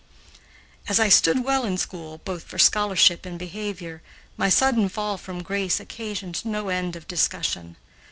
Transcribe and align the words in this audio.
As 0.87 0.99
I 0.99 1.09
stood 1.09 1.43
well 1.43 1.63
in 1.63 1.77
school, 1.77 2.21
both 2.25 2.41
for 2.45 2.57
scholarship 2.57 3.23
and 3.23 3.37
behavior, 3.37 4.01
my 4.35 4.49
sudden 4.49 4.89
fall 4.89 5.15
from 5.15 5.43
grace 5.43 5.79
occasioned 5.79 6.43
no 6.43 6.69
end 6.69 6.95
of 6.95 7.07
discussion. 7.07 7.75